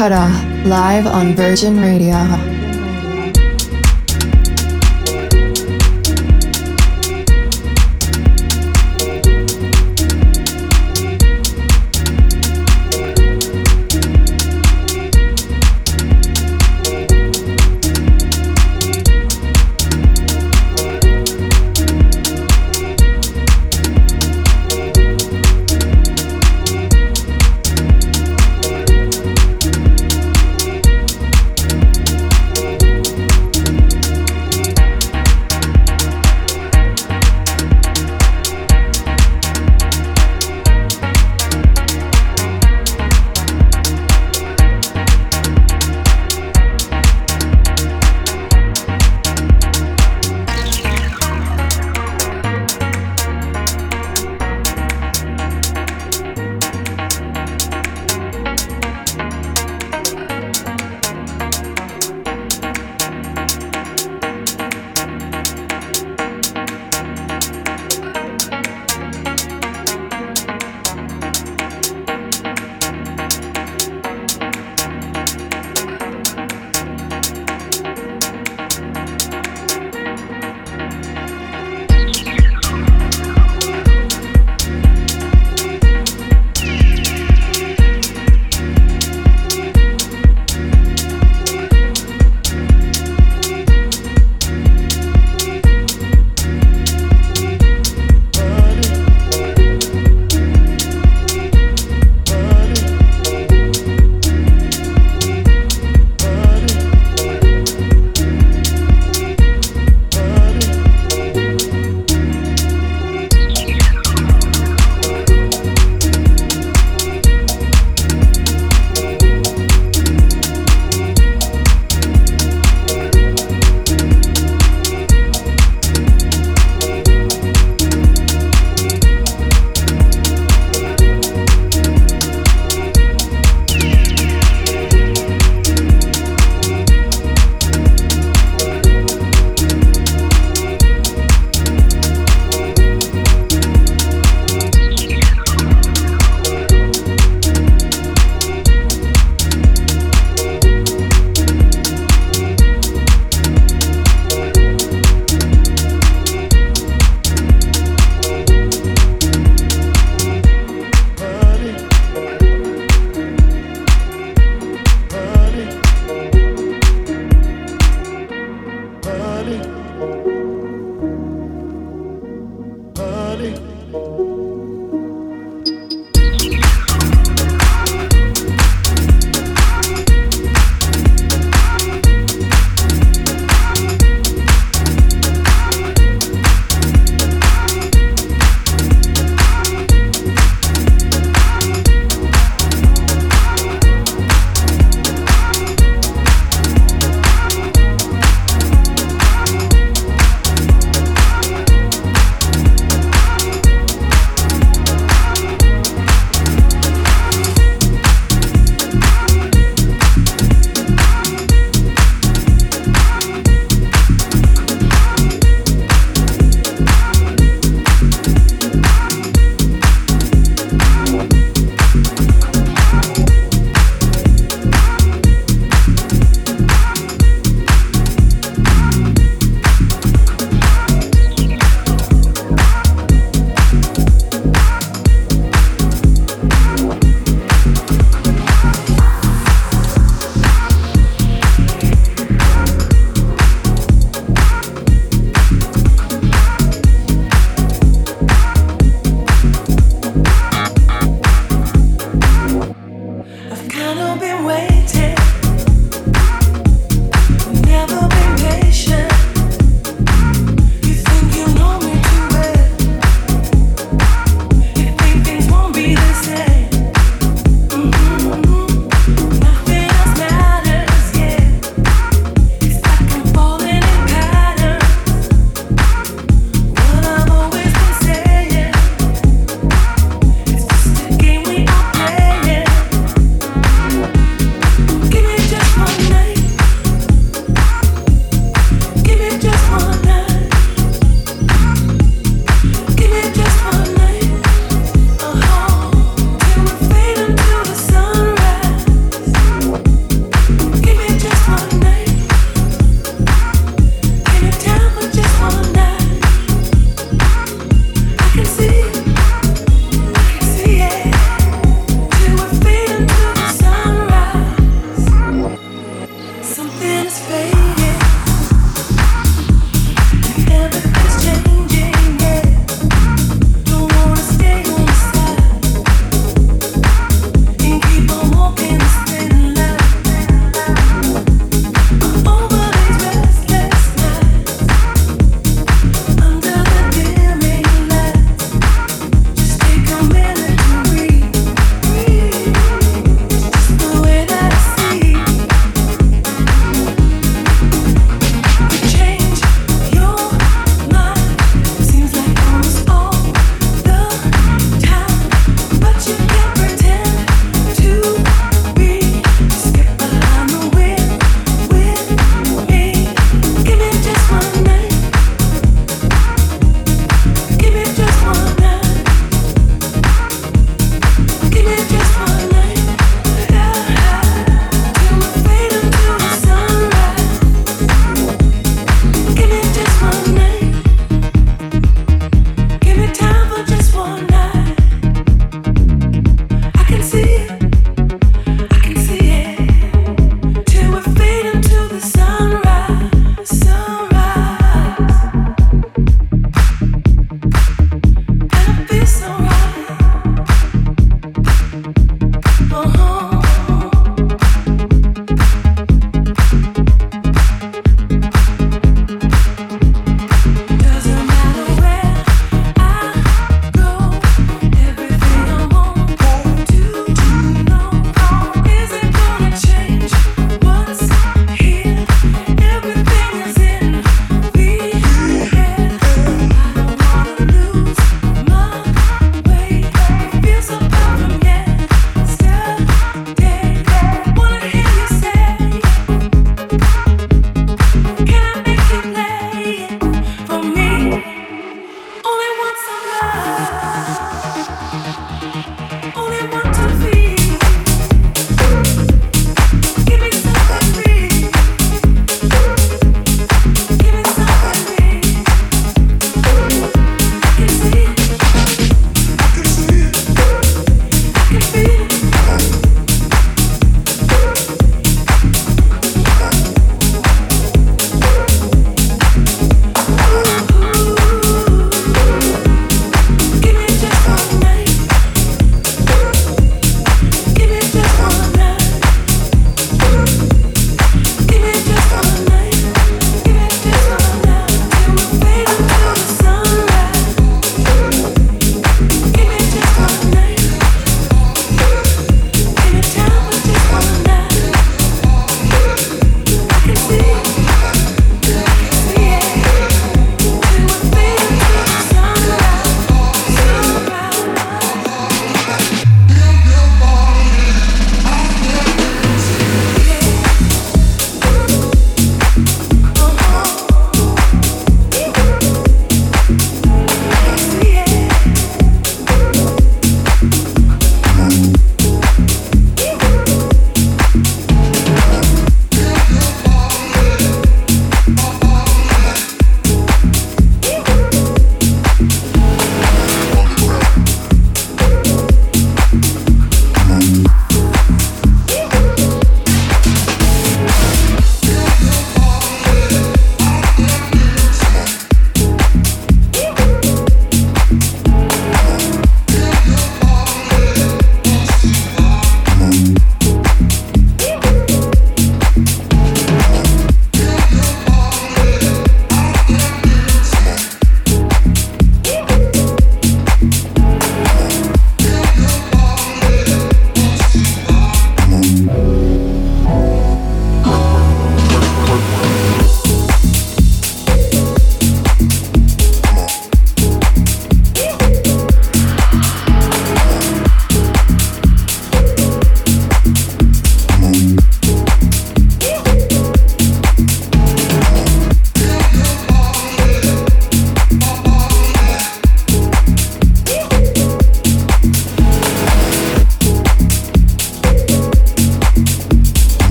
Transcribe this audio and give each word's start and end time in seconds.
Kara, 0.00 0.32
live 0.64 1.06
on 1.06 1.34
Virgin 1.36 1.78
Radio. 1.78 2.49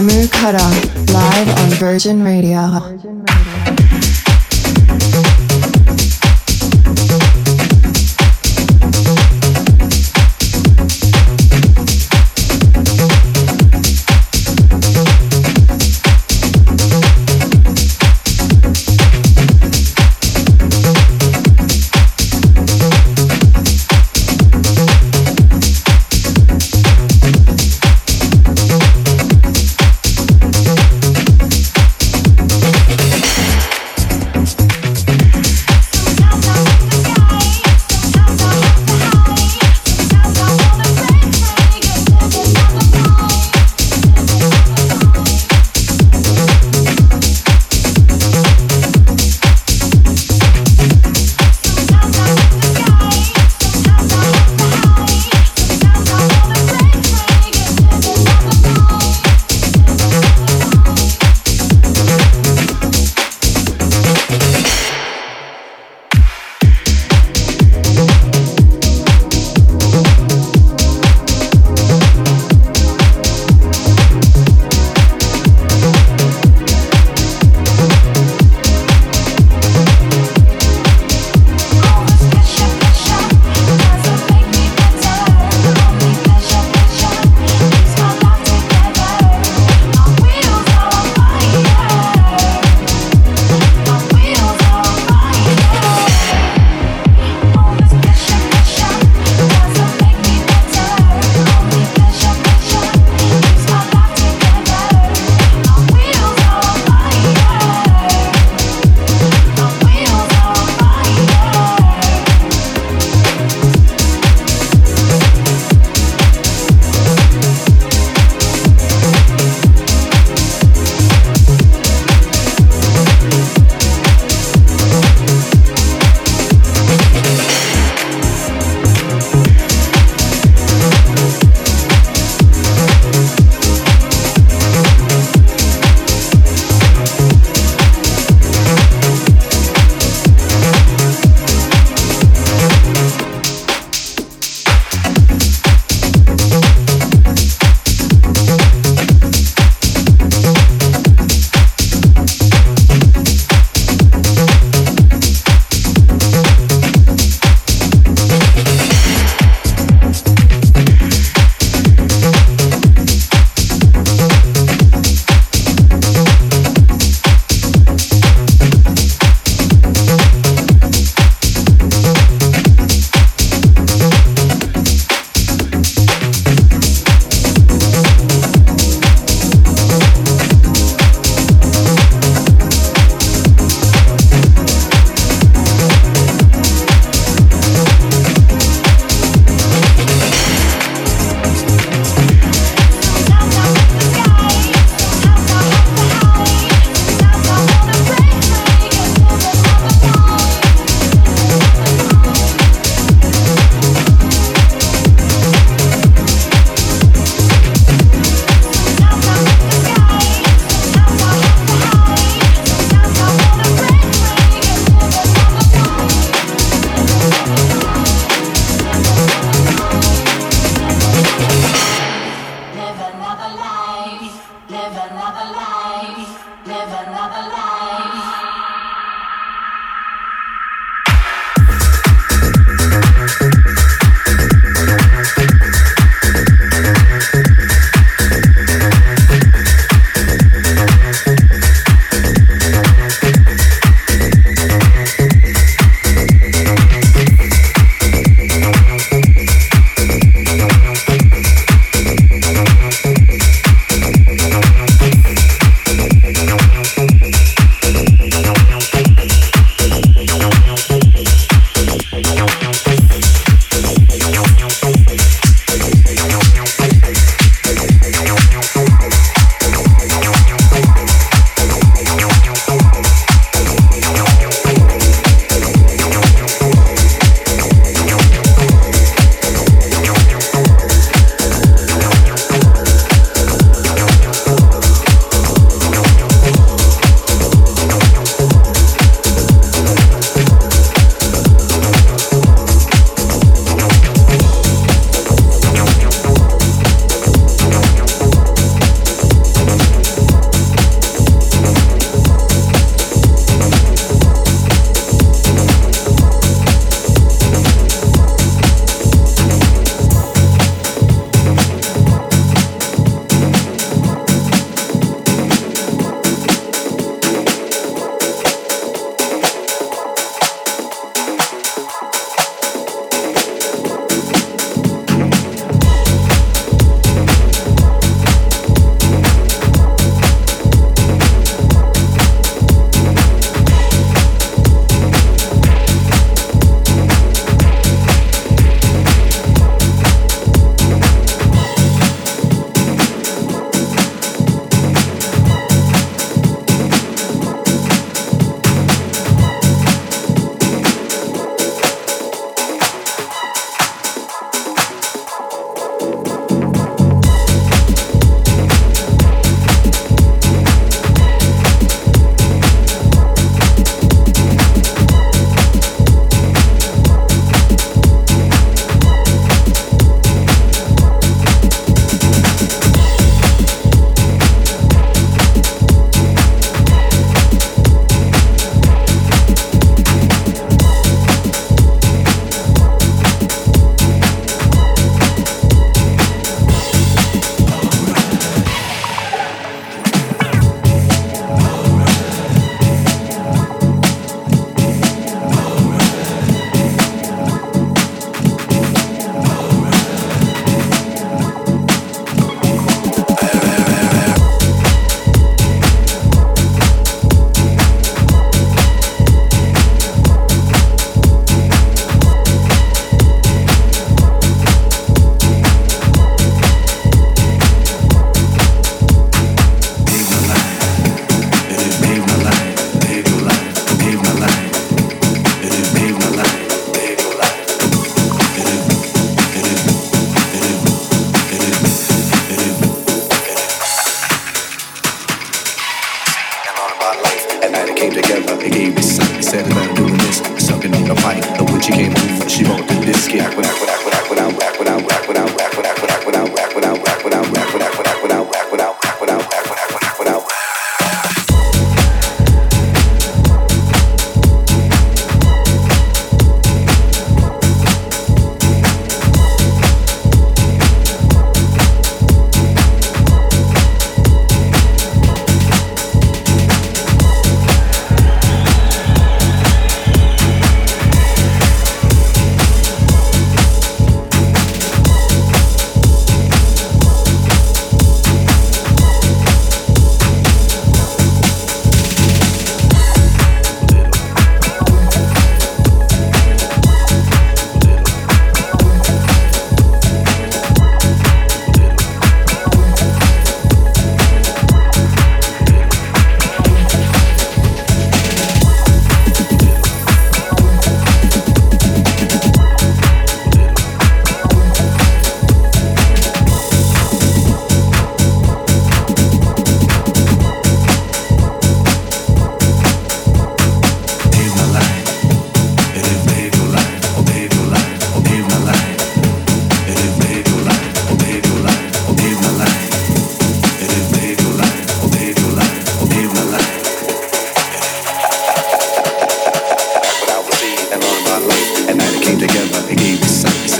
Omur 0.00 0.30
Kara, 0.32 0.66
live 1.12 1.48
on 1.58 1.68
Virgin 1.78 2.24
Radio. 2.24 3.39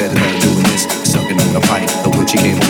said 0.01 0.41
doing 0.41 0.63
this, 0.65 0.85
sucking 1.05 1.39
on 1.39 1.57
a 1.57 1.61
pipe, 1.61 1.89
the 2.05 2.11
witchy 2.17 2.39
came 2.39 2.70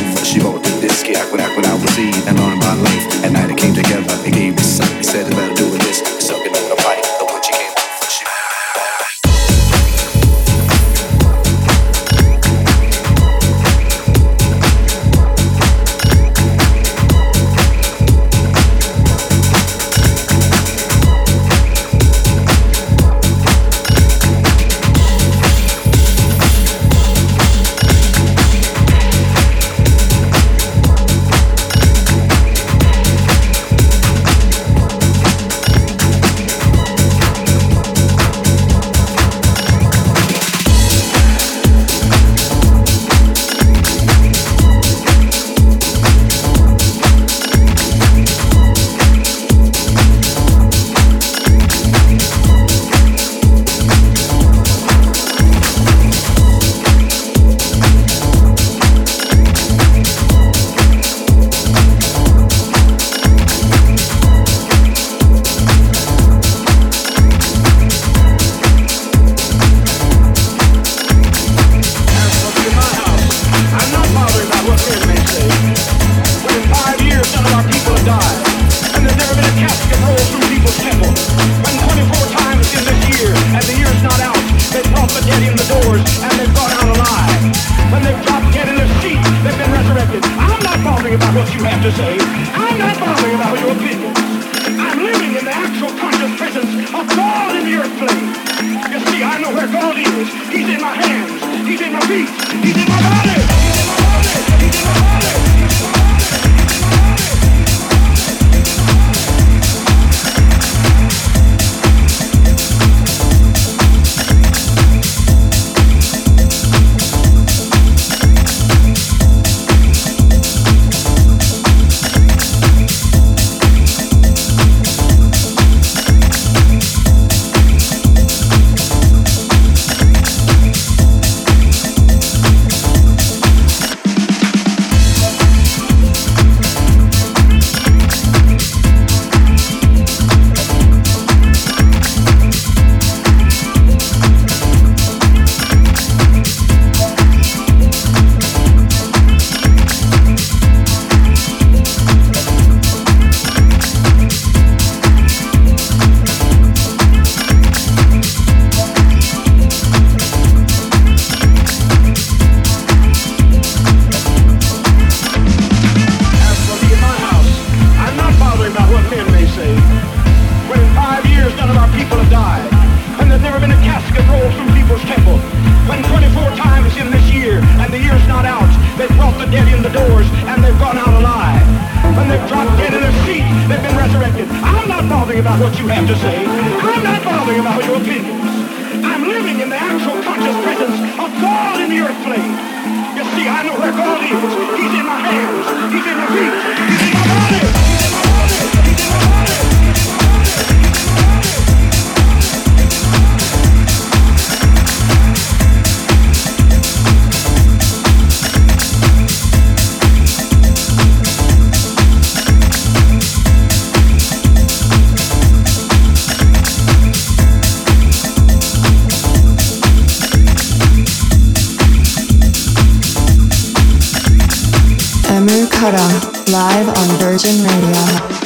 live 226.50 226.88
on 226.88 227.08
Virgin 227.18 227.62
Radio. 227.62 228.39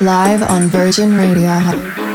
Live 0.00 0.42
on 0.42 0.66
Virgin 0.66 1.16
Radio. 1.16 2.07